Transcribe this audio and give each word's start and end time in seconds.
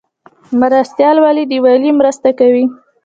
مرستیال 0.61 1.17
والی 1.23 1.43
د 1.51 1.53
والی 1.63 1.91
مرسته 1.99 2.29
کوي 2.39 2.65